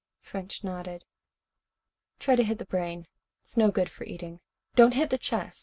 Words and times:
French 0.19 0.63
nodded. 0.63 1.05
"Try 2.17 2.35
to 2.35 2.43
hit 2.43 2.57
the 2.57 2.65
brain. 2.65 3.05
It's 3.43 3.55
no 3.55 3.69
good 3.69 3.87
for 3.87 4.03
eating. 4.05 4.39
Don't 4.73 4.95
hit 4.95 5.11
the 5.11 5.19
chest. 5.19 5.59